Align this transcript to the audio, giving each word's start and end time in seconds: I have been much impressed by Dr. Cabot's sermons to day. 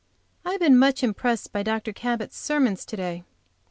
I 0.43 0.53
have 0.53 0.61
been 0.61 0.79
much 0.79 1.03
impressed 1.03 1.51
by 1.51 1.61
Dr. 1.61 1.93
Cabot's 1.93 2.35
sermons 2.35 2.85
to 2.85 2.95
day. 2.97 3.23